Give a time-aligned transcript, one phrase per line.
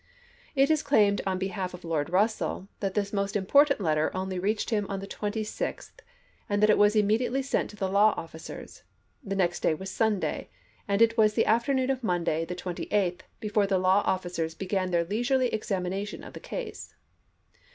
[0.55, 4.71] It is claimed on behalf of Lord Russell that this most important letter only reached
[4.71, 5.99] him on the 26th
[6.49, 8.81] and that it was immediately sent to the law offi cers.
[9.23, 10.49] The next day was Sunday,
[10.87, 14.33] and it was the afternoon of Monday, the 28th, before the law offi ii)id.,p.
[14.49, 14.49] 354.
[14.49, 16.95] cers began their leisurely examination of the case.